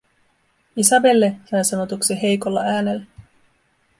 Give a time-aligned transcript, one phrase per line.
[0.75, 3.03] “Isabelle?”, sain sanotuksi heikolla äänellä.